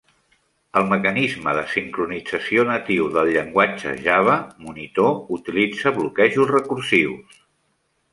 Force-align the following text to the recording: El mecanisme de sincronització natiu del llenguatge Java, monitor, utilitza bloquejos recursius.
El 0.79 0.85
mecanisme 0.91 1.51
de 1.57 1.65
sincronització 1.73 2.63
natiu 2.69 3.09
del 3.17 3.29
llenguatge 3.35 3.93
Java, 4.07 4.37
monitor, 4.69 5.13
utilitza 5.37 5.93
bloquejos 5.99 6.51
recursius. 6.57 7.37